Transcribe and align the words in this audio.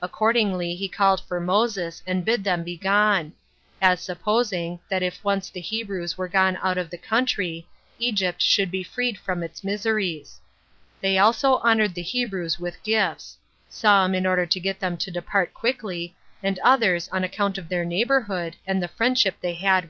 Accordingly 0.00 0.74
he 0.74 0.88
called 0.88 1.20
for 1.20 1.38
Moses, 1.38 2.02
and 2.06 2.24
bid 2.24 2.42
them 2.42 2.64
be 2.64 2.74
gone; 2.78 3.34
as 3.82 4.00
supposing, 4.00 4.80
that 4.88 5.02
if 5.02 5.22
once 5.22 5.50
the 5.50 5.60
Hebrews 5.60 6.16
were 6.16 6.26
gone 6.26 6.56
out 6.62 6.78
of 6.78 6.88
the 6.88 6.96
country, 6.96 7.68
Egypt 7.98 8.40
should 8.40 8.70
be 8.70 8.82
freed 8.82 9.18
from 9.18 9.42
its 9.42 9.62
miseries. 9.62 10.40
They 11.02 11.18
also 11.18 11.56
honored 11.56 11.92
the 11.94 12.00
Hebrews 12.00 12.58
with 12.58 12.82
gifts; 12.82 13.36
27 13.66 13.68
some, 13.68 14.14
in 14.14 14.24
order 14.26 14.46
to 14.46 14.58
get 14.58 14.80
them 14.80 14.96
to 14.96 15.10
depart 15.10 15.52
quickly, 15.52 16.16
and 16.42 16.58
others 16.60 17.10
on 17.10 17.22
account 17.22 17.58
of 17.58 17.68
their 17.68 17.84
neighborhood, 17.84 18.56
and 18.66 18.82
the 18.82 18.88
friendship 18.88 19.36
they 19.42 19.52
h 19.58 19.80